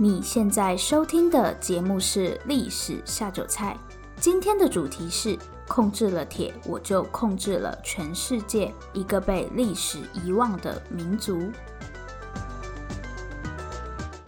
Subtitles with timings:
[0.00, 3.76] 你现在收听的节目是《历史下酒菜》，
[4.20, 5.36] 今天的主题是
[5.66, 11.50] 控制了铁，我就控制了全世界，一个被历史遗忘的民族。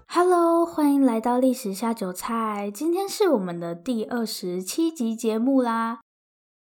[0.08, 6.00] Hello，欢迎来到《历史下酒菜》，今天是我们的第二十七集节目啦。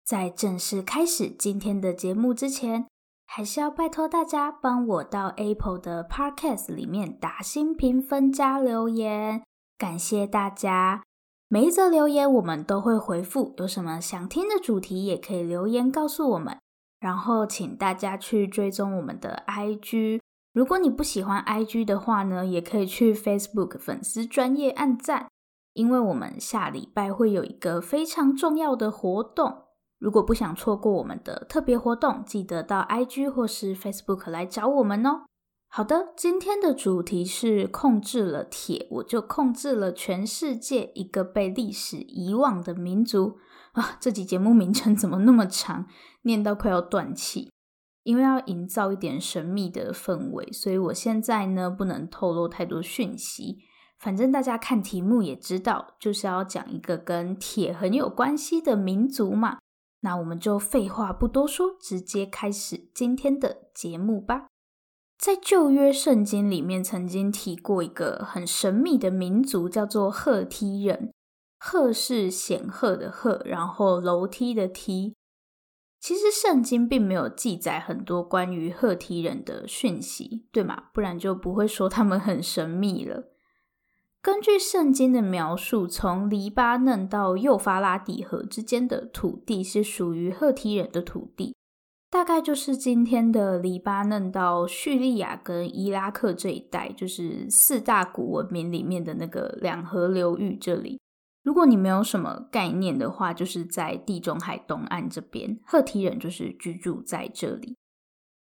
[0.05, 2.85] 在正式开始今天的节目之前，
[3.31, 9.43] 还是要拜托大家帮我到 Apple 的 Podcast 里面打新评分加留言，
[9.77, 11.03] 感谢大家。
[11.47, 16.57] 每一则留言我们都会回复，有什么想听的主题也可以留言告诉我们。
[16.99, 20.19] 然后请大家去追踪我们的 IG，
[20.51, 25.29] 如果你不喜欢 IG 的话呢，也可以去 Facebook 粉丝专业按赞，
[25.73, 29.65] 因为我们下礼拜会有一个非常重要的活动。
[29.99, 35.25] 如果不想错过我们的特别活动，记得到 IG 或是 Facebook 来找我们哦。
[35.67, 43.37] 好的，今天的主题是控制了铁，我就控制了全世界，一个被历史遗忘的民族
[43.73, 43.97] 啊！
[43.99, 45.85] 这集节目名称怎么那么长，
[46.23, 47.51] 念到快要断气。
[48.03, 53.57] 因为要营造一点神秘的氛围，所以我现在呢不能透露太多讯息。
[53.99, 59.59] 反正大家看题目也知道，就是要讲一个跟铁很有关系的民族嘛。
[60.01, 64.47] 那我们就废话不多说，直接开始今天的节目吧。
[65.17, 71.11] 在旧约圣经里面，曾经提过一个很神秘的民族，叫做赫梯人。
[71.57, 75.15] 赫是显赫的赫，然后楼梯的梯。
[75.99, 80.85] 其实圣经并没有记载很多关于赫梯人的讯息，对吗？
[80.93, 83.33] 不然就不会说他们很神秘了。
[84.21, 91.55] 根据圣经的描述，从黎巴嫩到幼发拉底河之间的土地是属于赫梯人的土地，
[92.09, 100.99] 大概就是今天的黎巴嫩到叙利亚跟伊拉克这一带，就是四大古文明里面的那个两河流域这里。
[101.41, 107.77] 如果你没有什么概念的话，就是在地中海东岸这边，赫梯人就是居住在这里。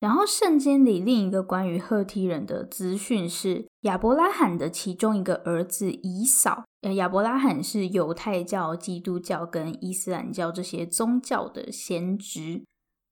[0.02, 6.64] 然后，圣经里另一个关于赫梯人的资讯是亚伯拉罕的其中一个儿子以扫。
[6.82, 12.64] 呃，亚伯拉罕是犹太教、基督教跟伊斯兰教这些宗教的先知。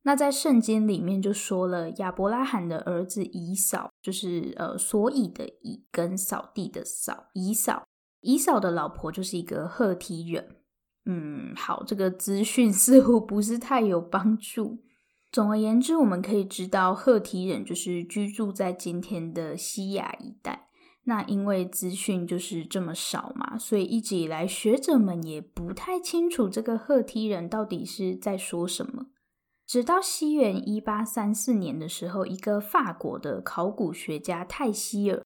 [0.02, 7.84] 那在圣经里面就说了，亚伯拉罕的儿子以扫，就是呃，所以的以跟扫地的扫，以扫。
[8.22, 10.56] 以扫的老婆就是一个赫梯人。
[11.06, 14.80] 嗯，好，这个资讯似乎不是太有帮助。
[15.32, 20.68] 总而言之，我们可以知道，赫梯人就是居住在今天的西亚一带。
[21.04, 29.08] 那因为资讯就是这么少嘛，所以一直以来学者们也不太清楚这个赫梯人到底是在说什么。
[29.66, 35.24] 直到西元一八三四年的时候，一个法国的考古学家泰希尔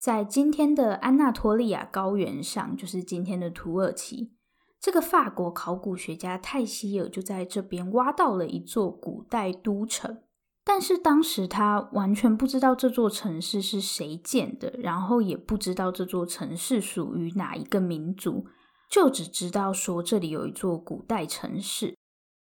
[0.00, 4.34] 在今天的安纳托利亚高原上，就是今天的土耳其。
[4.84, 10.18] 这个法国考古学家泰希尔就在这边挖到了一座古代都城，
[10.62, 18.44] 但是当时他完全不知道这座城市是谁建的，然后也不知道这座城市属于哪一个民族，
[18.90, 21.96] 就只知道说这里有一座古代城市。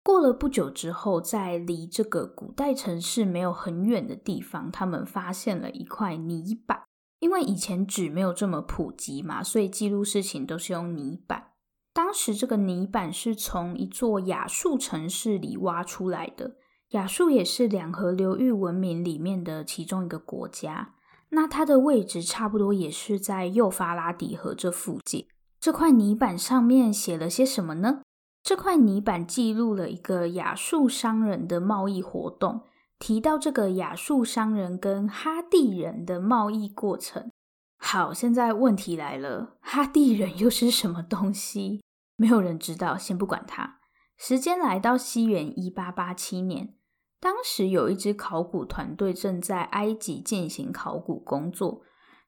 [0.04, 6.84] 过了不久之后，在离这个古代城市没有很远的地方，他们发现了一块泥板，
[7.22, 11.54] 因为以前纸没有这么普及嘛，所以记录事情都是用泥板。
[11.98, 16.56] 当时这个泥板是从一座亚述城市里挖出来的，
[16.90, 20.94] 亚述也是两河流域文明里面的其中一个国家。
[21.30, 25.26] 那它的位置差不多也是在幼发拉底河这附近。
[25.60, 28.04] 这块泥板上面写了些什么呢？
[28.44, 32.62] 这块泥板记录了一个亚述商人的贸易活动，
[33.00, 37.32] 提到这个亚述商人跟哈地人的贸易过程。
[37.80, 41.82] 好，现在问题来了，哈地人又是什么东西？
[42.18, 43.80] 没有人知道，先不管它。
[44.18, 46.74] 时间来到西元一八八七年，
[47.20, 51.84] 当时有一支考古团队正在埃及进行考古工作，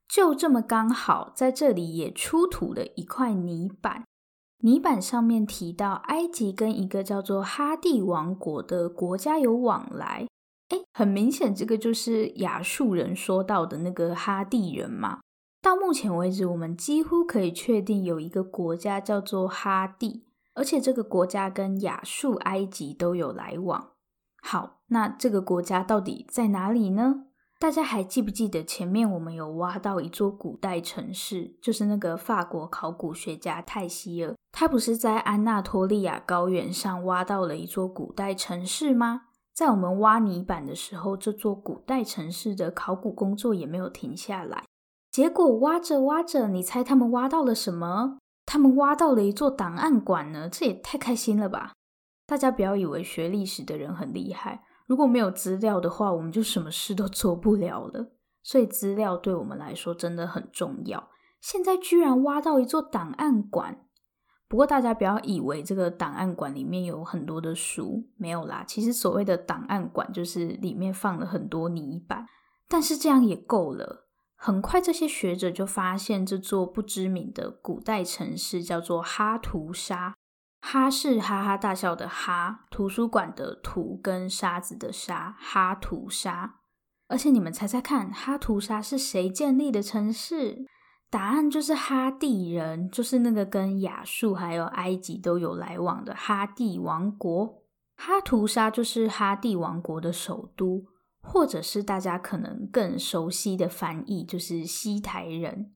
[0.07, 4.03] 就这么刚好在这里也出土了一块泥板。
[4.59, 10.27] 泥板上面提到埃及跟一个叫做哈蒂王国的国家有往来。
[10.69, 15.21] 诶，很明显，这个就是亚述人说到的那个哈蒂人嘛。
[15.61, 23.89] 到目前为止，我们几乎可以确定有一个国家叫做哈蒂，而且这个国家跟亚述、埃及都有来往。
[24.41, 27.25] 好，那这个国家到底在哪里呢？
[27.59, 39.23] 大家还记不记得前面我们有挖到一座古代城市，就是那个法国考古学家泰希尔，他不是在安纳托利亚高原上挖到了一座古代城市吗？
[39.53, 44.63] 在我们挖泥板的时候，这座古代城市的考古工作也没有停下来。
[45.11, 48.17] 结果挖着挖着，你猜他们挖到了什么？
[48.45, 51.73] 他们挖到了一座档案馆呢，这也太开心了吧！
[52.25, 58.11] 大家不要以为学历史的人很厉害，如果没有资料的话，我们就什么事都做不了了。
[58.41, 61.09] 所以资料对我们来说真的很重要。
[61.41, 63.85] 现在居然挖到一座档案馆，
[64.47, 68.63] 不过大家不要以为这个档案馆里面有很多的书，没有啦。
[68.67, 72.25] 其实所谓的档案馆就是里面放了很多泥板，
[72.67, 74.08] 但是这样也够了。
[74.41, 80.15] 很快，这些学者就发现这座不知名的古代城市叫做哈图沙。
[80.61, 86.55] 哈是哈哈大笑的哈，图书馆的图跟沙子的沙，哈图沙。
[87.09, 90.65] 而且你们猜猜看，哈图沙是谁建立的城市？
[91.09, 97.63] 答案就是哈蒂人，就是那个跟亚述还有埃及都有来往的哈蒂王国。
[97.97, 100.85] 哈图沙就是哈蒂王国的首都。
[101.21, 105.73] 或者是大家可能更熟悉的翻译，就是西台人，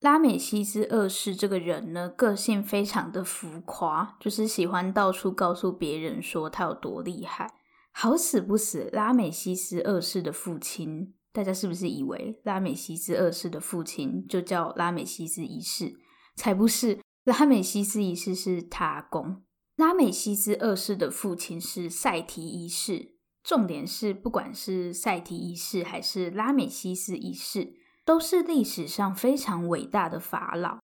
[0.00, 7.54] 拉美西斯二世这个人呢，个性非常的浮夸，就是喜欢到处告诉别人说他有多厉害。
[7.96, 15.94] 好死不死，拉美西斯二世的父亲，大家是不是以为拉美西斯二世的父亲就叫拉美西斯一世？
[16.34, 19.44] 才不是，拉美西斯一世是他公。
[19.76, 23.14] 拉美西斯二世的父亲是塞提一世。
[23.44, 27.74] 重点是，不管是塞提一世还是拉美西斯一世，
[28.04, 30.78] 都是历史上非常伟大的法老。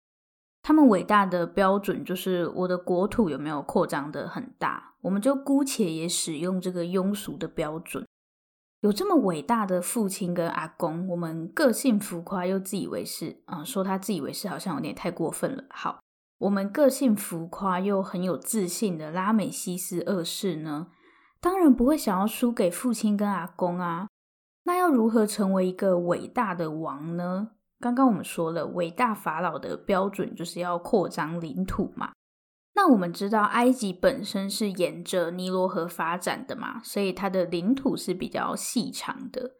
[0.69, 8.05] 他们伟大的标准就是我的国土有没有扩张得很大，我们就姑且也使用这个庸俗的标准。
[8.81, 15.63] 有这么伟大的父亲跟阿公，我们个性浮夸又自以为是啊、说他自以为是好像有点太过分了。
[15.71, 16.01] 好，
[16.37, 20.89] 我们个性浮夸又很有自信的拉美西斯二世呢，
[21.41, 24.07] 当然不会想要输给父亲跟阿公啊。
[24.65, 27.53] 那要如何成为一个伟大的王呢？
[27.79, 32.11] 刚刚我们说了，伟大法老的标准就是要扩张领土嘛。
[32.75, 39.51] 那我们知道，埃及本身是沿着尼罗河发展的嘛，所以它的领土是比较细长的。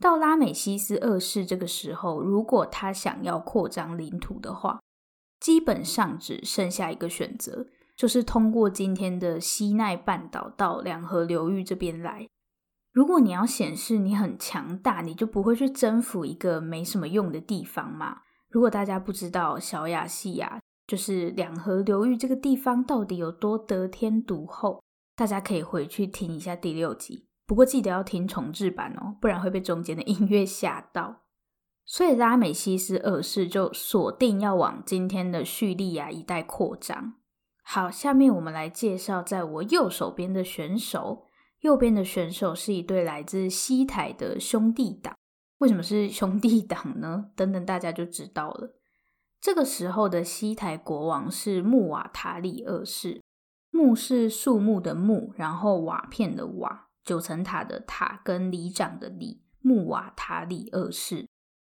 [0.00, 4.80] 到拉美西斯二世这个时候，如果他想要扩张领土的话，
[5.38, 12.26] 基本上只剩下一个选择，就是通过今天的西奈半岛到两河流域这边来。
[12.92, 18.18] 如果你要显示你很强大，你就不会去征服一个没什么用的地方嘛。
[18.50, 24.82] 如果大家不知道小亚细亚，就是两河流域这个地方到底有多得天独厚，
[25.16, 27.26] 大家可以回去听一下第六集。
[27.46, 31.22] 不过记得要听重制版哦，不然会被中间的音乐吓到。
[31.86, 37.14] 所以拉美西斯二世就锁定要往今天的叙利亚一带扩张。
[37.64, 41.24] 好，下面我们来介绍在我右手边的选手。
[41.62, 45.16] 右边的选手是一对来自西台的兄弟党。
[45.58, 47.30] 为什么是兄弟党呢？
[47.34, 48.76] 等等，大家就知道了。
[49.40, 53.20] 这个时候的西台国王是穆瓦塔里二世。
[53.70, 59.42] 穆是树木的木，然后瓦片的瓦，九层塔的塔跟里长的里。
[59.60, 61.28] 穆瓦塔里二世。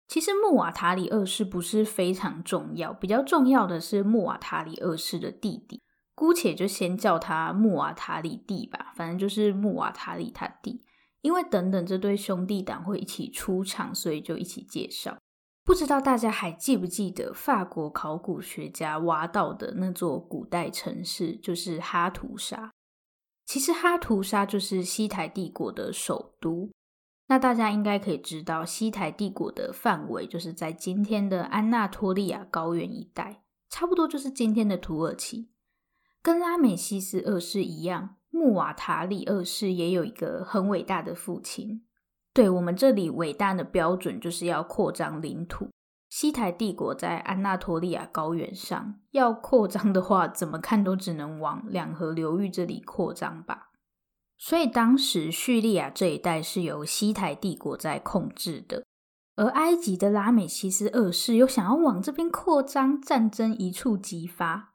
[0.07, 5.81] 其实穆瓦塔里二世不是非常重要，比较重要的是穆瓦塔里二世的弟弟，
[6.21, 10.85] 姑且就先叫他穆瓦塔里弟吧，反正就是穆瓦塔里他弟。
[11.21, 15.17] 因为等等这对兄弟党会一起出场，所以就一起介绍。
[15.63, 22.69] 不知道大家还记不记得法国考古学家挖到的那座古代城市，就是哈图沙。
[23.47, 26.69] 其实哈图沙就是西台帝国的首都。
[27.29, 35.49] 那大家应该可以知道，西台帝国的范围就是在今天的安纳托利亚高原一带，差不多就是今天的土耳其。
[36.23, 41.83] 跟拉美西斯二世一样，穆瓦塔里二世也有一个很伟大的父亲。
[42.33, 45.69] 对，我们这里伟大的标准就是要扩张领土。
[46.09, 53.69] 西台帝国在安纳托利亚高原上，要扩张的话，怎么看都只能往两河流域这里扩张吧。
[54.37, 58.83] 所以当时叙利亚这一带是由西台帝国在控制的，
[59.35, 64.70] 而埃及的拉美西斯二世又想要往这边扩张，战争一触即发。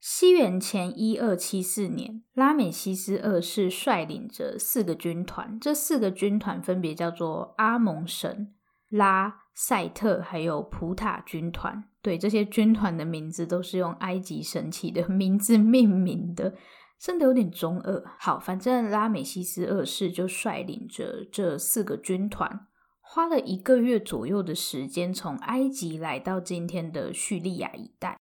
[0.00, 8.54] 西元前一二七四年，拉美西斯二世率领着四个军团，这四个军团分别叫做阿蒙神、
[8.88, 11.84] 拉、塞特还有普塔军团。
[12.00, 16.54] 对，这些军团的名字都是用埃及神祇的名字命名的。
[16.98, 18.02] 真的有点中二。
[18.18, 22.66] 好，反正拉美西斯二世就率领着这四个军团，
[23.00, 28.18] 花了一个月左右的时间，从埃及来到今天的叙利亚一带。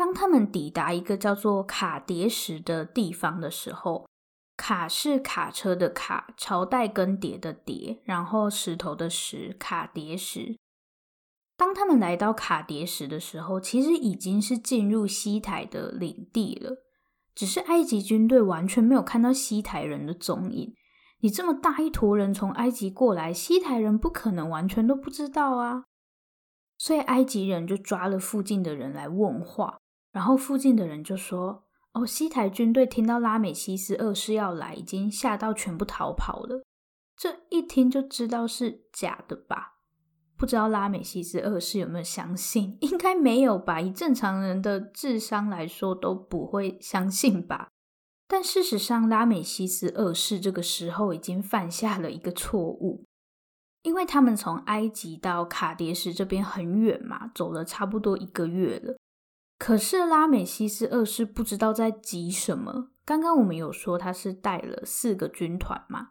[0.00, 4.08] 当他们抵达一个叫做卡迭石的地方的时候，
[4.56, 10.56] 卡是卡车的卡，朝代更迭的迭，然后石头的石，卡迭石。
[11.54, 16.78] 当他们来到卡迭石的时候，其实已经是进入西台的领地了。
[17.34, 20.74] 只是埃及军队完全没有看到西台人的踪影。
[21.18, 25.84] 你这么大一坨人从埃及过来，西台人不可能完全都不知道啊。
[26.78, 29.79] 所以埃及人就抓了附近的人来问话，
[30.12, 31.64] 然后附近的人就说
[31.94, 36.62] ：“哦，西台军队听到拉美西斯二世要来，已经吓到全部逃跑了。”
[37.16, 39.78] 这一听就知道是假的吧。
[40.36, 42.78] 不知道拉美西斯二世有没有相信？
[42.80, 47.68] 应该没有吧，以正常人的智商来说都不会相信吧。
[48.26, 53.04] 但事实上，拉美西斯二世这个时候已经犯下了一个错误，
[53.82, 58.96] 因为他们从埃及到卡迭石这边很远嘛，走了差不多一个月了。
[59.60, 62.88] 可是拉美西斯二世不知道在急什么。
[63.04, 66.08] 刚刚我们有说他是带了四个军团嘛。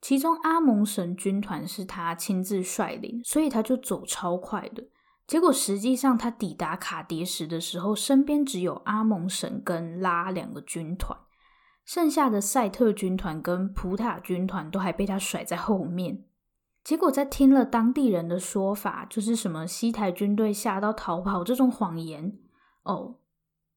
[0.00, 4.84] 其中阿蒙神军团是他亲自率领，所以他就走超快的。
[5.26, 11.18] 结果实际上他抵达卡迭石的时候，身边只有阿蒙神跟拉两个军团，
[11.84, 16.24] 剩下的赛特军团跟普塔军团都还被他甩在后面。
[16.84, 22.38] 结果在听了当地人的说法，就是什么西台军队吓到逃跑这种谎言，
[22.86, 23.18] 哦，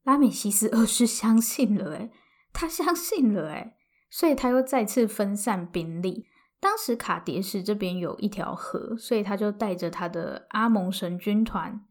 [0.03, 2.11] 拉美西斯二世相信了，诶，
[2.53, 3.75] 他相信了，诶。
[4.11, 6.25] 所以他又再次分散兵力。
[6.59, 11.85] 当时卡迭石这边有一条河，所以他就带着他的阿蒙神军团，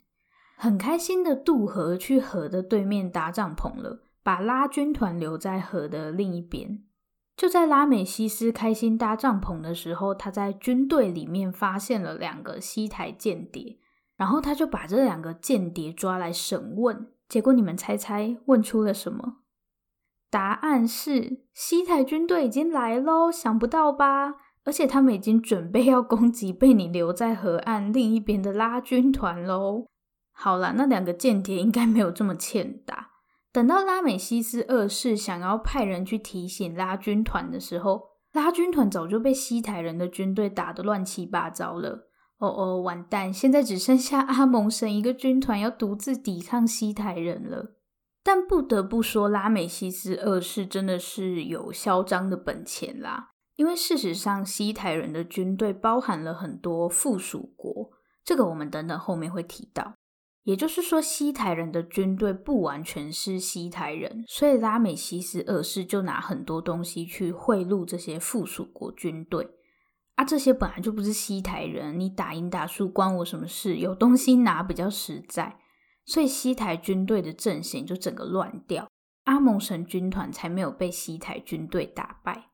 [0.57, 6.83] 很开心的渡河去河的对面搭帐篷了，把拉军团留在河的另一边。
[7.37, 13.79] 就在拉美西斯开心搭帐篷的时候，他在军队里面发现了两个西台间谍，
[14.19, 17.07] 然后他就把这两个间谍抓来审问。
[17.27, 19.37] 结果你们猜猜问出了什么？
[20.31, 24.35] 答案是西台军队已经来喽，想不到吧？
[24.65, 29.87] 而且他们已经准备要攻击被你留在河岸另一边的拉军团喽。
[30.33, 33.13] 好啦，那两个间谍应该没有这么欠打。
[33.51, 42.08] 等到拉美西斯二世想要派人去提醒拉军团的时候，拉军团早就被西台人的军队打得乱七八糟了。
[42.39, 43.33] 哦哦，完蛋！
[43.33, 47.75] 现在只剩下阿蒙神一个军团要独自抵抗西台人了。
[48.23, 53.31] 但不得不说，拉美西斯二世真的是有嚣张的本钱啦。
[53.57, 57.91] 因为事实上，西台人的军队包含了很多附属国，
[58.25, 59.95] 这个我们等等后面会提到。
[60.45, 69.49] 也就是说，西台人的军队不完全是西台人，所以拉美西斯二世就拿很多东西去贿赂这些附属国军队。
[70.19, 73.77] 啊，这些本来就不是西台人，你打赢打输关我什么事？
[73.77, 75.59] 有东西拿比较实在。
[76.05, 78.89] 所以西台军队的阵型就整个乱掉，
[79.25, 82.47] 阿蒙神军团才没有被西台军队打败。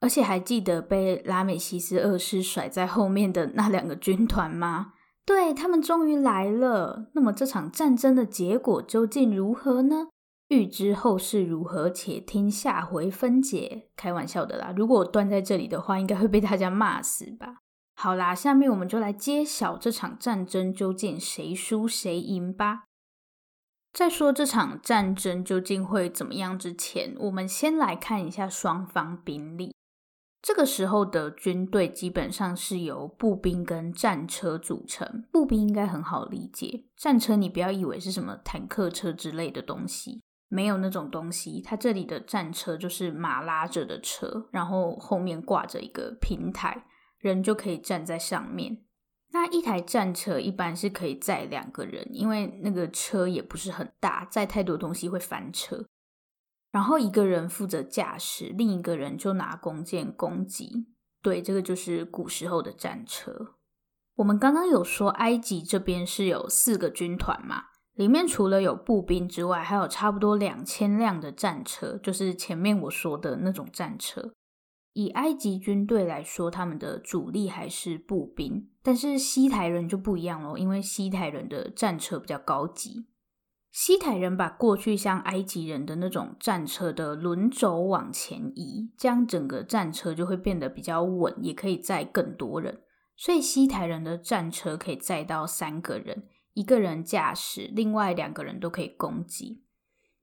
[0.00, 4.92] 而且还记得被拉美西斯二世甩在后面的那两个军团吗？
[5.24, 7.06] 对，他们终于来了。
[7.14, 10.08] 那么这场战争的结果究竟如何呢？
[10.48, 13.90] 欲知后事如何，且听下回分解。
[13.94, 17.58] 开玩笑的啦，如果我断在这里的话，应该会被大家骂死吧。
[17.94, 22.84] 好啦，下面我们就来揭晓这场战争究竟谁输谁赢吧。
[23.92, 29.74] 在说这场战争究竟会怎么样之前，我们先来看一下双方兵力。
[30.40, 35.24] 这个时候的军队基本上是由步兵跟战车组成。
[35.32, 41.62] 步兵应该很好理解，战车你不要以为是什么坦克车之类的东西，没有那种东西。
[41.62, 46.86] 它这里的战车就是马拉着的车，然后后面挂着一个平台，
[47.18, 48.84] 人就可以站在上面。
[49.30, 55.86] 那一台战车一般是可以载两个人，因为那个车也不是很大，载太多东西会翻车。
[56.70, 60.88] 然后一个人负责驾驶，另一个人就拿弓箭攻击。
[61.22, 63.56] 对，这个就是古时候的战车。
[64.16, 67.64] 我们刚刚有说埃及这边是有四个军团嘛，
[67.98, 74.30] 里面除了有步兵之外，还有差不多两千辆的战车，就是前面我说的那种战车。
[74.92, 83.08] 以埃及军队来说，他们的主力还是步兵，但是西台人就不一样喽，因为西台人的战车比较高级。
[83.72, 92.80] 西台人把过去像埃及人的那种战车的轮轴往前移，这样整个战车就会变得比较稳，也可以载更多人。
[93.16, 96.28] 所以西台人的战车可以载到三个人，
[96.58, 99.62] 一个人驾驶，另外两个人都可以攻击。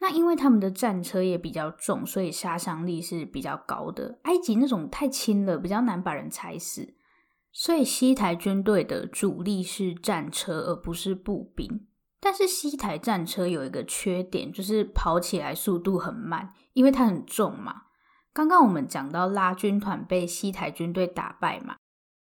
[0.01, 4.19] 那因为他们的战车也比较重，所以杀伤力是比较高的。
[4.23, 6.95] 埃及那种太轻了，比较难把人踩死，
[7.53, 11.87] 所以西台军队的主力是战车，而不是步兵。
[12.19, 17.83] 但是西台战车有一个缺点，就是跑起来速度很慢，因为它很重嘛。
[18.33, 21.77] 刚刚我们讲到拉军团被西台军队打败嘛，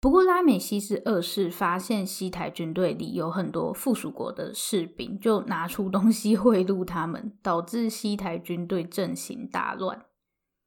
[0.01, 10.05] 不过拉美西斯二世发现西台军队里有很多附属国的士兵，就拿出东西贿赂他们，导致西台军队阵型大乱。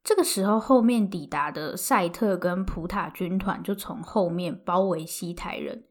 [0.01, 5.83] 这个时候，后面抵达的赛特跟普塔军团就从后面包围西台人。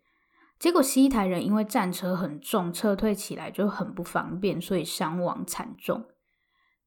[0.58, 6.06] 结果西台人因为战车很重，撤退起来就很不方便，所以伤亡惨重。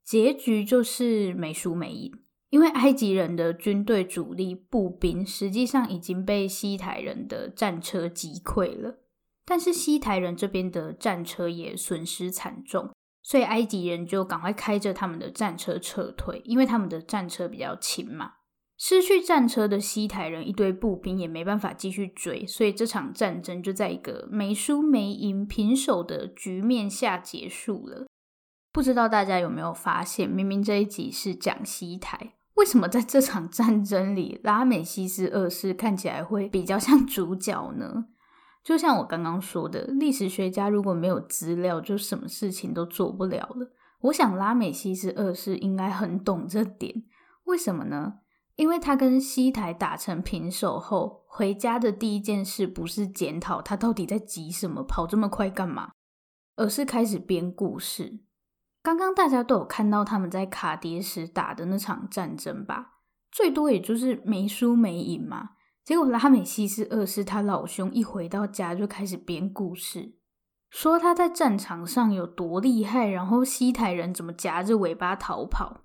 [0.03, 2.11] 结局就是没输没赢，
[2.49, 8.99] 因为埃及人的军队主力步兵实际上已经被西台人的战车击溃了，
[9.45, 18.33] 但是西台人这边的战车也损失惨重，所以埃及人就赶快开着他们的战车撤退，因为他们的战车比较轻嘛。
[18.79, 28.05] 失去战车的西台人一堆步兵也没办法继续追，所以这场战争就在一个没输没赢、平手的局面下结束了。
[28.71, 38.05] 不知道大家有没有发现，明明这一集是讲西台，为什么在这场战争里拉美西斯二世看起来会比较像主角呢？
[38.63, 43.71] 就像我刚刚说的，历史学家如果没有资料，就什么事情都做不了了。
[44.01, 47.03] 我想拉美西斯二世应该很懂这点，
[47.45, 48.15] 为什么呢？
[48.55, 55.91] 因为他跟西台打成平手后，回家的第一件事不是检讨他到底在急什么，跑这么快干嘛，
[56.55, 58.19] 而是开始编故事。
[58.87, 62.93] 刚刚大家都有看到他们在卡迭石打的那场战争吧？
[63.29, 65.49] 最多也就是没输没赢嘛。
[65.83, 70.13] 结果拉美西斯二世他老兄一回到家就开始编故事，
[70.69, 75.81] 说他在战场上有多厉害，然后西台人怎么夹着尾巴逃跑。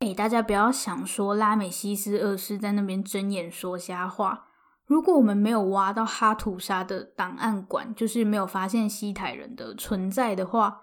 [0.00, 4.48] 哎，大家不要想说拉美西斯二世在那边睁眼说瞎话。
[4.84, 10.81] 如果我们没有挖到哈图沙的档案馆，就是没有发现西台人的存在的话，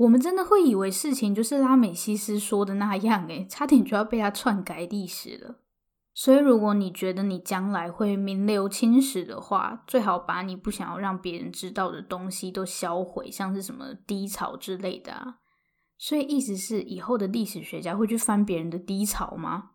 [0.00, 5.56] 我们真的会以为事情就是拉美西斯说的那样，哎，差点就要被他篡改历史了。
[6.14, 15.36] 所以，如果你觉得你将来会名留青史的话，最好把你不想要让别人知道的东西都销毁，像是什么低潮之类的啊。
[15.98, 19.72] 所以意思是，以后的历史学家会去翻别人的低潮吗？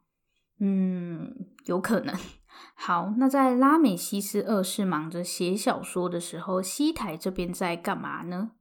[0.59, 1.35] 嗯，
[1.65, 2.15] 有可能。
[2.73, 8.53] 好，那在拉美西斯二世忙着写小说的时候，西台这边在干嘛呢？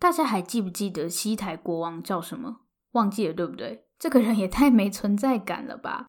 [0.00, 2.62] 大家还记不记得西台国王叫什么？
[2.92, 3.84] 忘记了，对不对？
[3.98, 6.06] 这个人也太没存在感了吧！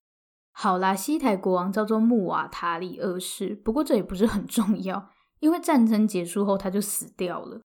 [0.54, 5.10] 好啦，西台国王叫做穆瓦塔里二世，不过这也不是很重要，
[5.41, 7.62] 因为战争结束后他就死掉了。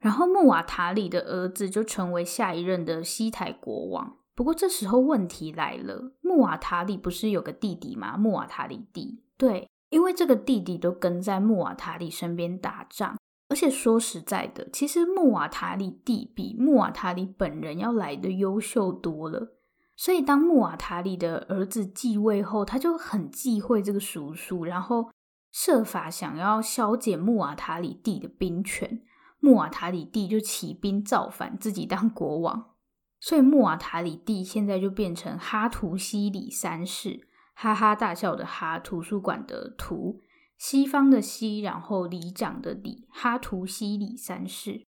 [0.00, 4.18] 然后穆瓦塔里的儿子就成为下一任的西台国王。
[4.34, 8.18] 不过这时候问题来了，穆瓦塔里不是有个弟弟吗？
[8.18, 9.22] 穆瓦塔里弟。
[9.38, 13.16] 对，因为这个弟弟都跟在穆瓦塔里身边打仗，
[13.54, 19.54] 而且说实在的，其实穆瓦塔里弟比穆瓦塔里本人要来的优秀多了。
[19.94, 25.08] 所以当穆瓦塔里的儿子继位后，他就很忌讳这个叔叔，然后
[25.52, 29.00] 设法想要削减穆瓦塔里弟的兵权。
[29.38, 32.72] 穆瓦塔里弟就起兵造反，自己当国王，
[33.20, 40.20] 所以穆瓦塔里弟现在就变成哈图西里三世，哈哈大笑的哈，图书馆的图，
[40.66, 44.86] 西方的西，然后里长的里，哈图西里三世。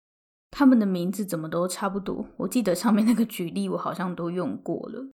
[0.50, 2.26] 他们的名字怎么都差不多？
[2.38, 5.10] 我记得上面那个举例，我好像都用过了。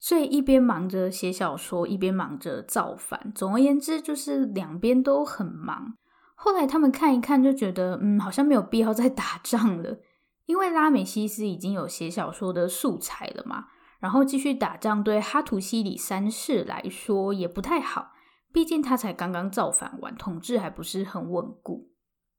[0.00, 3.30] 所以一边忙着写小说，一边忙着造反。
[3.32, 5.94] 总而言之，就是两边都很忙。
[6.34, 10.00] 后来他们看一看，就觉得嗯，好像没有必要再打仗了，
[10.46, 13.66] 因为拉美西斯已经有写小说的素材了嘛。
[14.00, 18.15] 然后继续打仗，对哈图西里三世来说也不太好，
[18.56, 21.90] 毕竟他才刚刚造反完，统治还不是很稳固。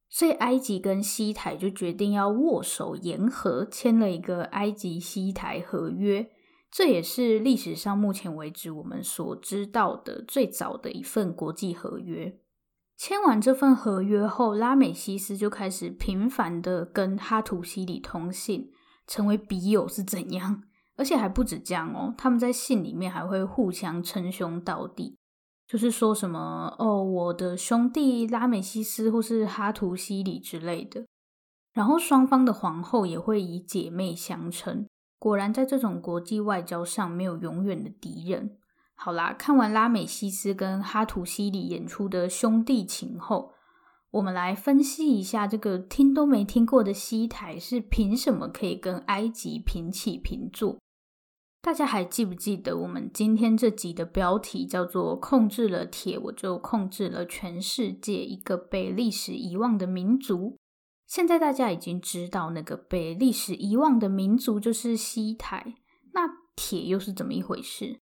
[0.10, 6.28] 所以埃及跟西台就决定要握手言和，签了一个埃及西台合约。
[6.72, 12.40] 这也是历史上目前为止我们所知道的最早的一份国际合约。
[12.98, 18.72] 签完这份合约后，拉美西斯就开始频繁的跟哈图西里通信，
[19.06, 20.64] 成为笔友是怎样？
[20.96, 25.17] 而且还不止这样哦，他们在信里面还会互相称兄道弟，
[25.68, 31.06] 就是说什么哦，我的兄弟拉美西斯或是哈图西里之类的。
[31.74, 34.88] 然后双方的皇后也会以姐妹相称。
[35.20, 38.58] 果然，在这种国际外交上，没有永远的敌人。
[38.96, 43.52] 好啦，看完拉美西斯跟哈图西里演出的兄弟情后，
[44.12, 50.78] 我们来分析一下这个听都没听过的西台是凭什么可以跟埃及平起平坐？
[51.62, 60.58] 大家还记不记得我们今天这集的标题叫做“控制了铁，我就控制了全世界”，一个被历史遗忘的民族。
[61.06, 65.76] 现在大家已经知道，那个被历史遗忘的民族就是西台。
[66.14, 66.22] 那
[66.56, 68.00] 铁又是怎么一回事？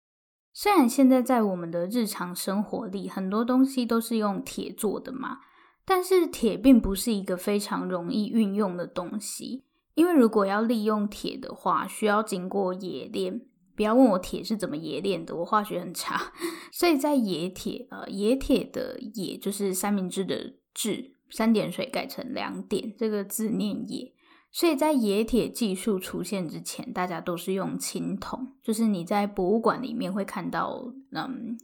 [0.53, 5.39] 虽然现在在我们的日常生活里，很多东西都是用铁做的嘛，
[5.85, 9.65] 但是铁并不是一个非常容易运用的东西。
[9.95, 13.43] 因为如果要利用铁的话，需要经过冶炼。
[13.77, 16.33] 不要问我铁是怎么冶炼的，我化学很差。
[16.73, 21.17] 所以在冶铁，呃，冶铁的冶就是三明治的治。
[21.33, 24.13] 三点水改成两点，这个字念冶。
[24.51, 31.57] 所以在冶铁技术出现之前，大家都是用青铜，就是你在博物馆里面会看到，嗯，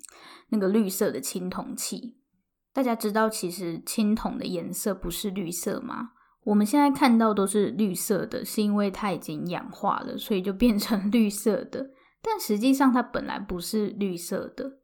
[0.50, 2.16] 那个绿色的青铜器。
[2.72, 6.10] 大家知道，其实青铜的颜色不是绿色吗？
[6.46, 11.90] 我们现在看到都是绿色的，是因为它已经氧化了，所以就变成 绿色的。
[12.22, 14.78] 但实际上，它本来不是绿色的。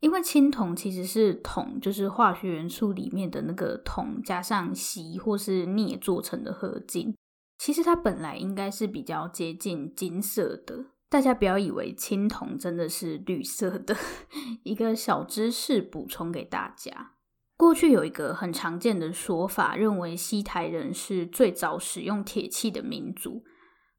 [0.00, 7.14] 因为青铜其实是铜，就是化学元素里面的那个铜加上锡或是镍做成的合金。
[7.58, 10.86] 其实它本来应该是比较接近金色的。
[11.10, 13.94] 大家不要以为青铜真的是绿色的。
[14.64, 17.12] 一个小知识补充给大家：
[17.56, 23.44] 过去有一个很常见的说法，认为西台人是最早使用铁器的民族，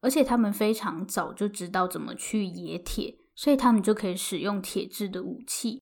[0.01, 5.81] 而且他们非常早就知道怎么去冶铁，所以他们就可以使用铁制的武器。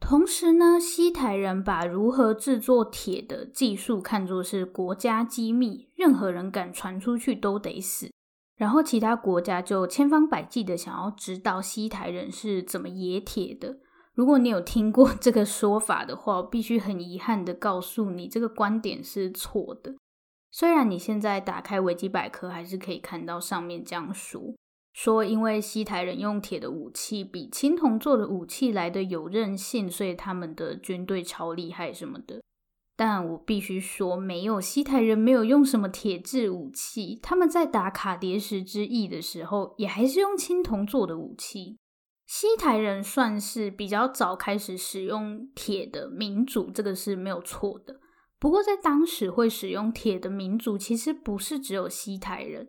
[0.00, 8.08] 同时呢，西台人把如何制作铁的技术看作是国家机密，任何人敢传出去都得死。
[8.54, 13.78] 然后其他国家就千方百计的想要知道西台人是怎么冶铁的。
[14.18, 19.94] 如果你有听过这个说法的话，我必须很遗憾的告诉你，这个观点是错的。
[20.50, 24.56] 虽然你现在打开维基百科，还是可以看到上面这样说。
[24.92, 32.42] 说，因为西台人用铁的武器比青铜做的武器来得有韧性，所以他们的军队超厉害什么的。
[32.96, 41.76] 但我必须说，没有西台人没有用什么铁制武器，他们在打卡迭石之役的时候，也还是用青铜做的武器。
[42.28, 48.00] 西台人算是比较早开始使用铁的民族，这个是没有错的。
[48.38, 52.68] 不过在当时会使用铁的民族，其实不是只有西台人。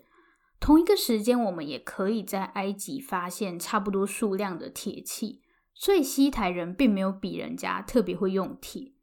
[0.61, 5.41] 同一个时间，我们也可以在埃及发现差不多数量的铁器，
[5.73, 8.93] 所以西台人并没有比人家特别会用铁。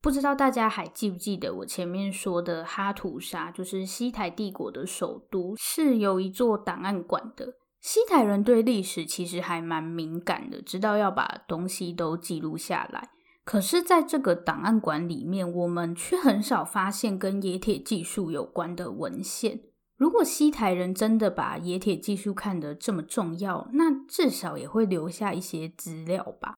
[0.00, 7.54] 不知道大家还记不记得我前面说的哈图沙，就是西台帝国的首都，是有一座档案馆的。
[7.80, 13.10] 西台人对历史其实还蛮敏感的，知道要把东西都记录下来。
[13.42, 19.62] 可是，在这个档案馆里面，我们却很少发现跟冶铁技术有关的文献。
[19.96, 26.54] 如果西台人真的把冶铁技术看得这么重要，那至少也会留下一些资料吧。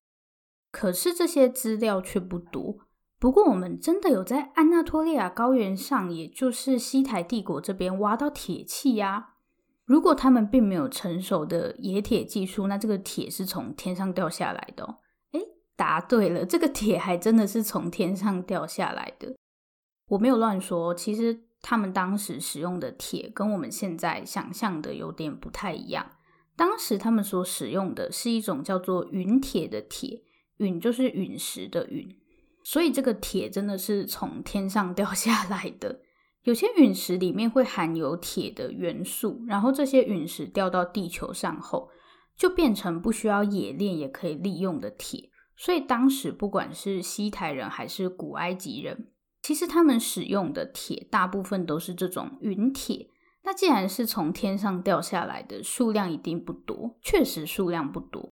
[0.70, 2.78] 可是这些资料却不多。
[3.18, 9.32] 不过我们真的有在安纳托利亚高原上，也就是西台帝国这边挖到铁器呀。
[9.92, 14.96] 如果他们并没有成熟的冶铁技术，那这个铁是从天上掉下来的哦。
[15.33, 15.40] 诶，
[15.76, 19.37] 答对了，这个铁还真的是从天上掉下来的。
[20.09, 21.42] 我没有乱说，其实。
[21.64, 26.05] 他们当时使用的铁跟我们现在想象的有点不太一样。
[26.57, 30.24] 当时他们所使用的是一种叫做陨铁的铁，
[30.57, 32.16] 陨就是陨石的陨。
[32.64, 36.00] 所以这个铁真的是从天上掉下来的。
[36.42, 41.88] 有些陨石里面会含有铁的元素，然后这些陨石掉到地球上后，
[42.37, 45.31] 就变成不需要冶炼也可以利用的铁。
[45.57, 53.09] 所以当时不管是西台人还是古埃及人，其实他们使用的铁大部分都是这种陨铁。
[53.44, 58.31] 那既然是从天上掉下来的，数量一定不多，确实数量不多。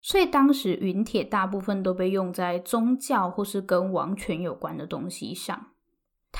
[0.00, 5.72] 所以当时陨铁大部分都被用在宗教或是跟王权有关的东西上。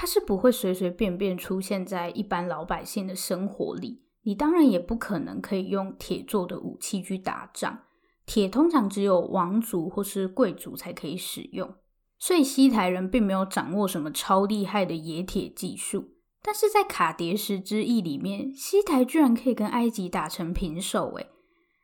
[0.01, 4.05] 它是不会随随便便出现在一般老百姓的生活里。
[4.23, 7.81] 你当然也不可能可以用铁做的武器去打仗。
[8.25, 11.75] 铁通常只有王族或是贵族才可以使用，
[12.17, 16.11] 所以西台人并没有掌握什么超厉害的冶铁技术。
[16.41, 21.31] 但是在卡迭石之役里面，西台居然可以跟埃及打成平手，诶，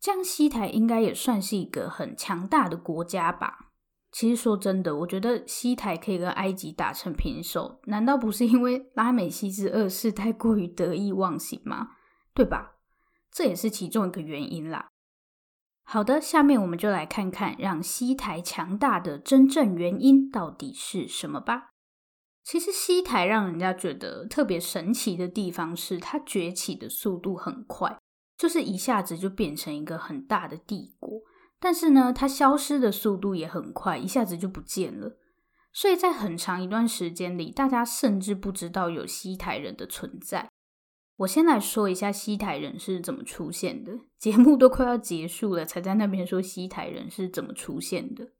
[0.00, 3.63] 这样西台应该也算是一个很强大的国家吧？
[4.16, 11.88] 其实说真的，我觉得西台可以跟埃及打成平手，难道不是因为拉美西斯二世太过于得意忘形吗？
[12.32, 12.76] 对吧？
[13.32, 14.86] 这也是其中一个原因啦。
[15.82, 21.70] 好的，下面我们就来看看让西台强大的真正原因到底是什么吧。
[22.44, 27.98] 其实西台让人家觉得特别神奇的地方是，它崛起的速度很快，
[28.38, 31.20] 就是一下子就变成一个很大的帝国。
[31.64, 35.16] 但是呢，它消失的速度也很快，一下子就不见了。
[35.72, 40.50] 所以在很长一段时间里，大家甚至不知道有西台人的存在。
[41.16, 44.00] 我先来说一下西台人是怎么出现的。
[44.18, 48.32] 节目都快要结束了，才在那边说西台人是怎么出现的。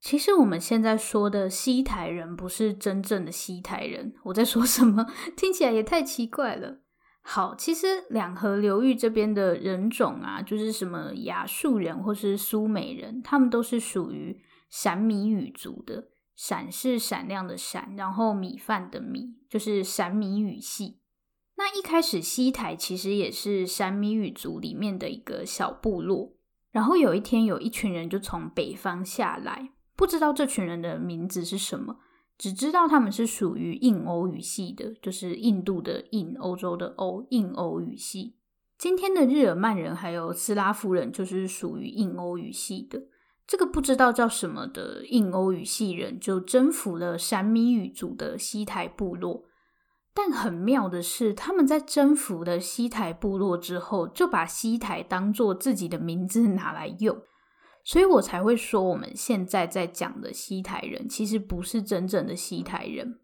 [0.00, 4.14] 其实我们现在说的西台人不是真正的西台人。
[4.24, 5.06] 我在说什么？
[5.38, 6.80] 听起来也太奇怪了。
[7.30, 16.08] 好，其实两河流域这边的人种啊，就是什么亚述人或是苏美人，他们都是属于闪米语族的。
[16.34, 21.00] 闪是闪亮的闪，然后米饭的米，就是闪米语系。
[21.58, 26.32] 那一开始西台其实也是闪米语族里面的一个小部落。
[26.70, 31.98] 然后有一天，有一群人就从北方下来，不知道这群人的名字是什么。
[32.38, 38.36] 只知道他们是属于印欧语系的，就是印度的印，欧洲的欧，印欧语系。
[38.78, 43.02] 今天的日耳曼人还有斯拉夫人就是属于印欧语系的。
[43.44, 49.44] 这个不知道叫什么的印欧语系人就征服了闪米语族的西台部落。
[50.14, 57.16] 但很妙的是，他们在征服了西台部落之后，就把西台当做自己的名字拿来用。
[57.88, 63.18] 所以我才会说，我们现在在讲的西台人其实不是真正的西台人。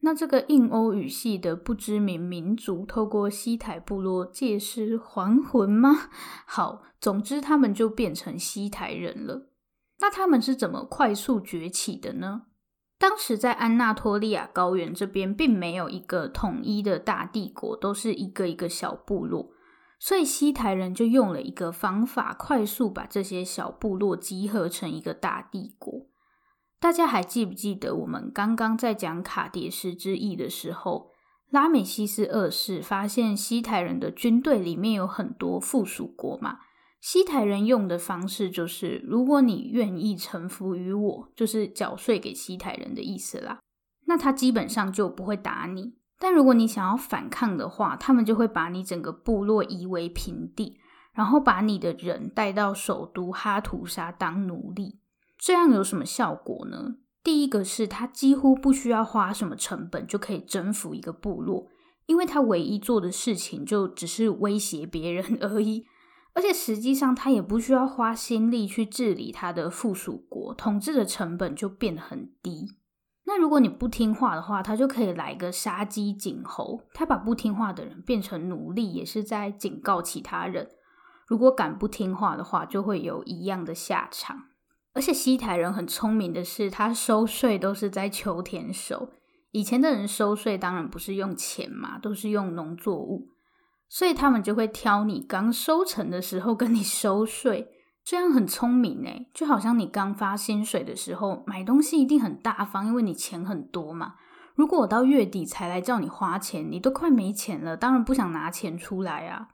[0.00, 6.10] 那这个印欧语系的不知名民族，透过西台部落借尸还魂吗？
[6.46, 9.48] 好，总之他们就变成西台人了。
[10.00, 12.42] 那他们是怎么快速崛起的呢？
[12.98, 19.50] 当时在安纳托利亚高原这边，并没有一个统一的大帝国，都是一个一个小部落。
[20.00, 26.06] 所以西台人就用了一个方法，快速把这些小部落集合成一个大帝国。
[26.80, 31.10] 大家还记不记得我们刚刚在讲卡迭石之役的时候，
[31.50, 36.60] 拉美西斯二世发现西台人的军队里面有很多附属国嘛？
[37.02, 43.60] 西台人用的方式就是，如果你愿意臣服于我，就是缴税给西台人的意思啦，
[44.06, 45.99] 那他基本上就不会打你。
[46.20, 50.78] 但如果你想要反抗的话，他们就会把你整个部落夷为平地，
[51.14, 55.00] 然后把你的人带到首都哈图沙当奴隶。
[55.38, 56.96] 这样有什么效果呢？
[57.22, 61.68] 第一个是他几乎不需要花什么成本就可以征服一个部落，
[62.04, 65.86] 因为他唯一做的事情就只是威胁别人 而已，
[66.34, 72.76] 而且实际上他也不需要花心力去治理他的附属国，统治的成本就变得很低。
[73.32, 76.80] 那如果你不听话的话，他就可以来个杀鸡儆猴。
[76.92, 80.68] 他把不听话的人变成奴隶，也是在警告其他人，
[81.28, 84.46] 如果敢不听话的话，就会有一样的下场。
[84.94, 89.10] 而且西台人很聪明的是，他收税都是在秋天收。
[89.52, 93.28] 以前的人收税当然不是用钱嘛，都是用农作物，
[93.88, 97.68] 所以他们就会挑你刚收成的时候跟你收税。
[98.10, 104.14] 这样很聪明诶，就好像你刚发薪水的时候买东西一定很大方，因为你钱很多嘛。
[104.56, 109.50] 如果我到月底才来叫你花钱，你都快没钱了，当然不想拿钱出来啊。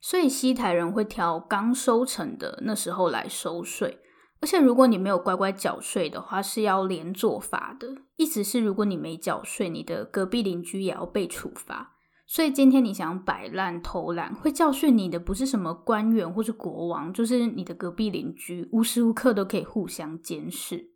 [0.00, 4.00] 所以西台人会挑刚收成的那时候来收税，
[4.40, 7.86] 而且如果你没有乖乖缴税的话，是要连坐罚的。
[8.16, 11.92] 意思是，如果你没缴税，你的隔壁邻居也要被处罚。
[12.26, 20.92] 所以今天你想摆烂偷懒，会教训你的不是什么官员或是国王，就是你的隔壁邻居，无时无刻都可以互相监视。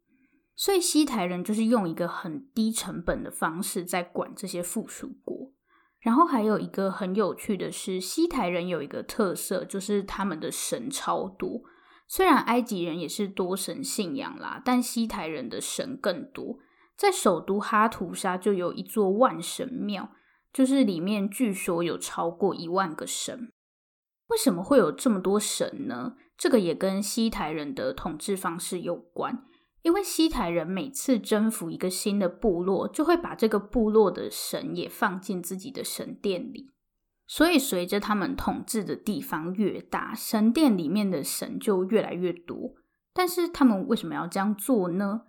[0.55, 5.53] 所以西台人就是用一个很低成本的方式在管这些附属国。
[6.01, 11.63] 然后还有一个很有趣的是，西台人有一个特色，就是他们的神超多。
[12.09, 16.59] 虽然埃及人也是多神信仰啦，但西台人的神更多。
[16.97, 20.13] 在首都哈图沙就有一座万神庙，
[20.57, 23.53] 就是里面据说有超过一万个神。
[24.29, 26.15] 为什么会有这么多神呢？
[26.39, 29.45] 这个也跟西台人的统治方式有关。
[29.83, 36.71] 因为西台人每次征服一个新的部落，就会把这个部落的神也放进自己的神殿里。
[37.27, 42.77] 所以，随着他们统治的地方越大，神殿里面的神就越来越多。
[43.13, 45.25] 但是，他们为什么要这样做呢？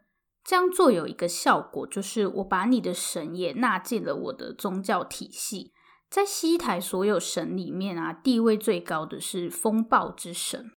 [0.48, 5.74] 这样做有一个效果，就是我把你的神也纳进了我的宗教体系。
[6.10, 10.72] 在西台所有神里面啊，地位最高的是风暴之神。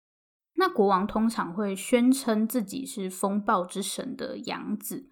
[0.56, 5.08] 那国王通常会宣称自己是风暴之神的养子。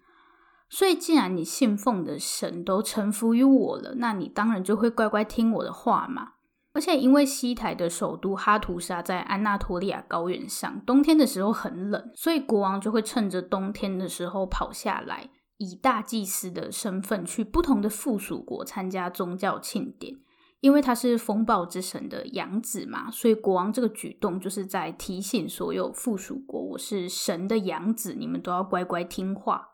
[0.69, 6.33] 所以，既然你信奉的神都臣服于我了，那你当然就会乖乖听我的话嘛。
[6.79, 20.15] 而且，因为西台的首都哈图沙在安纳托利亚高原上，冬天的时候很冷，所以国王就会趁着冬天的时候跑下来，以大祭司的身份去不同的附属国参加宗教庆典。
[20.61, 29.67] 因为他是风暴之神的养子嘛，所以国王这个举动就是在提醒所有附属国，我是神的养子，你们都要乖乖听话。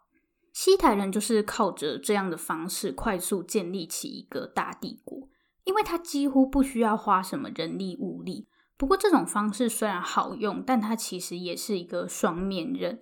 [0.52, 5.28] 西台人就是靠着这样的方式快速建立起一个大帝国，
[5.66, 8.48] 因为他几乎不需要花什么人力物力。
[8.78, 13.00] 不过这种方式虽然好用，但它其实也是一个双面刃。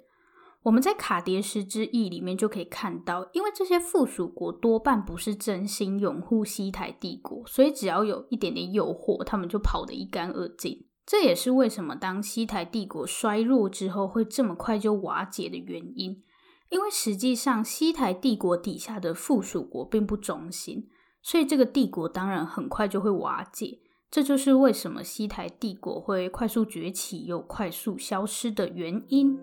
[0.64, 10.86] 我们在卡迭石之翼里面就可以看到，因为这些附属国多半不是真心拥护西台帝国，所以只要有一点点诱惑，他们就跑得一干二净。
[11.06, 16.24] 这也是为什么当西台帝国衰弱之后会这么快就瓦解的原因。
[16.70, 20.88] 因为实际上，西台帝国底下的附属国并不忠心，
[21.24, 23.80] 所以这个帝国当然很快就会瓦解。
[24.12, 29.40] 这就是为什么西台帝国会快速崛起又快速消失的原因。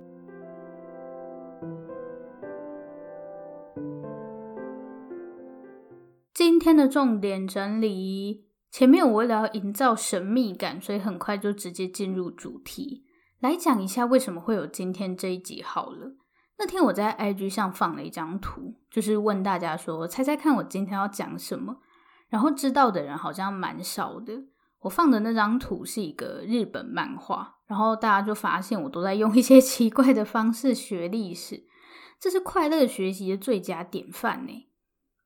[6.32, 13.04] 今天的重点整理，前面我为了要营造神秘感，所以很快就直接进入主题，
[13.40, 16.19] 来讲一下为什么会有今天这一集好了。
[16.60, 21.78] 那天我在 IG 上放了一张图，就是问大家说，猜猜看我今天要讲什么？
[22.28, 24.44] 然后知道的人好像蛮少的。
[24.80, 31.64] 我放的那张图是一个日本漫画，然后大家就发现我都在用一些 奇怪的方式学历史，
[32.20, 34.66] 这是快乐学习的最佳典范呢。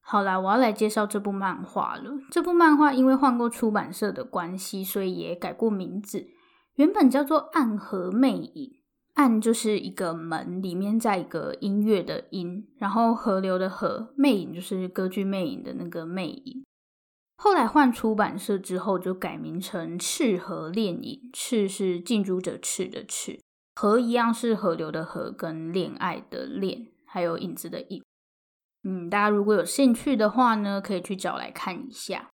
[0.00, 2.12] 好啦，我要来介绍这部漫画了。
[2.30, 6.28] 这部漫画因为换过出版社的关系，所以也改过名字，
[6.74, 8.70] 原本叫做《暗河魅影》。
[9.14, 16.64] 暗就是一个门，里面在一个音乐的音，然后河流的河，魅影就是歌剧魅影的那个魅影。
[17.36, 23.38] 后来换出版社之后，就改名成赤河恋影，赤是近朱者赤的赤，
[23.76, 28.02] 河一样是河流的河，跟恋爱的恋，还有影子的影。
[28.82, 32.30] 嗯，大家如果有兴趣的话呢，可以去找来看一下。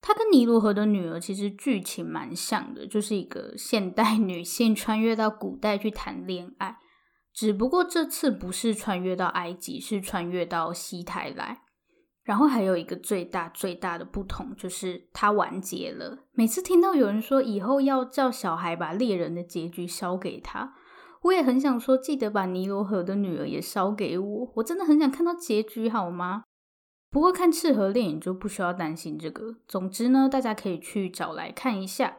[0.00, 6.78] 他跟尼罗河的女儿其实剧情蛮像的，就是一个现代 女性穿越到古代去谈恋爱，
[7.34, 11.62] 只不过这次不是穿越到埃及，是穿越到西台来。
[12.22, 16.26] 然后还有一个最大最大的不同，就是它完结了。
[16.32, 20.74] 每次听到有人说以后要叫小孩把猎人的结局烧给他，
[21.22, 26.44] 我也很想说，记得把尼罗河的女儿也烧给我，我真的很想看到结局，好吗？
[27.10, 29.56] 不过看赤河恋影就不需要担心这个。
[29.66, 32.18] 总之呢，大家可以去找来看一下。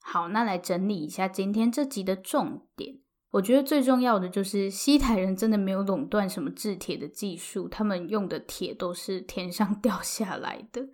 [0.00, 3.00] 好，那来整理一下今天这集的重点。
[3.32, 10.88] 我觉得最重要的就是西台人真的没有垄断什么制铁的技术，他们用的铁都是天上 掉下来的。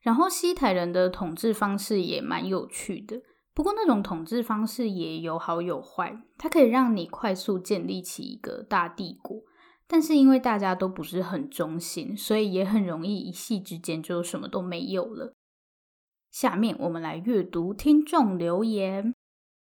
[0.00, 3.20] 然后西台人的统治方式也蛮有趣的，
[3.52, 9.42] 不过那种统治方式也有好有坏，它可以让你快速建立起一个大帝国。
[9.94, 15.36] 但是因为大家都不是很忠心，所以也很容易一夕之间就什么都没有了。
[16.32, 19.14] 下面我们来阅读听众留言。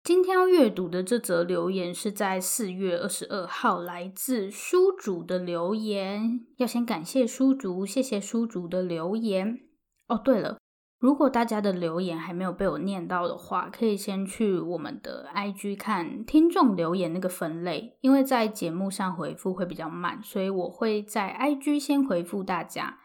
[0.04, 6.44] 今天要阅读的这则留言是在四月二十二号，来自书主的留言。
[6.58, 9.60] 要先感谢书主，谢谢书主的留言。
[10.06, 10.58] 哦，对了。
[11.00, 22.98] 如果大家的留言还没有被我念到的话，可以先去我们的 IG 看听众留言那个分类，因为在节目上回复会比较慢，所以我会在 IG 先回复大家。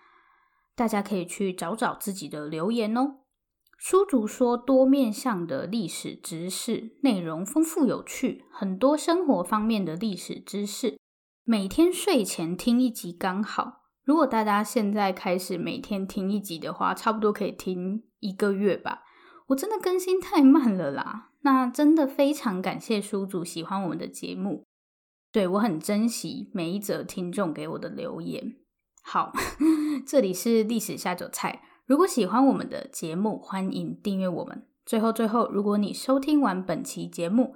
[0.75, 3.19] 大家可以去找找自己的留言哦。
[3.77, 10.97] 书主说，多面向的历史知识，内容丰富有趣，很多生活方面的历史知识。
[11.45, 13.84] 每天睡前听一集刚好。
[14.06, 19.01] 如果大家现在开始每天听一集的话，差不多可以听一个月吧。
[19.47, 21.32] 我真的更新太慢了啦。
[21.41, 24.64] 那真的非常感谢书主喜欢我们的节目，
[25.32, 28.56] 对，我很珍惜每一则听众给我的留言。
[29.03, 29.32] 好，
[30.06, 31.64] 这里是历史下酒菜。
[31.86, 34.68] 如果喜欢我们的节目，欢迎订阅我们。
[34.86, 37.56] 最后，最后，如果你收听完本期节目，